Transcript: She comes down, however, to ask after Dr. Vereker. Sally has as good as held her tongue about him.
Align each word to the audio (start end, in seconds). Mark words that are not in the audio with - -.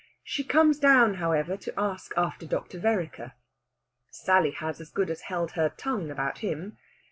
She 0.23 0.43
comes 0.43 0.79
down, 0.79 1.13
however, 1.21 1.55
to 1.57 1.79
ask 1.79 2.11
after 2.17 2.47
Dr. 2.47 2.79
Vereker. 2.79 3.33
Sally 4.09 4.49
has 4.49 4.81
as 4.81 4.89
good 4.89 5.11
as 5.11 5.21
held 5.21 5.51
her 5.51 5.69
tongue 5.77 6.09
about 6.09 6.39
him. 6.39 6.79